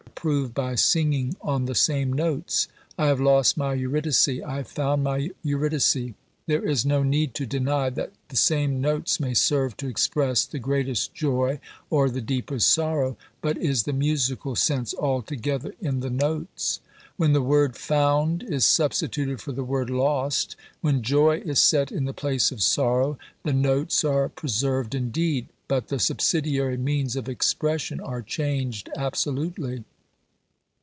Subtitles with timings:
[0.21, 5.03] prove by singing on the same notes: I have lost my Eurydice, I have found
[5.03, 5.97] my Eurydice?
[6.45, 10.59] There is no need to deny that the same notes may serve to express the
[10.59, 11.59] greatest joy
[11.89, 16.81] or the deepest sorrow, but is the musical sense altogether in the notes?
[17.17, 22.05] When the word found is substituted for the word lost, when joy is set in
[22.05, 27.99] the place of sorrow, the notes are preserved indeed, but the subsidiary means of expression
[27.99, 29.83] are changed absolutely.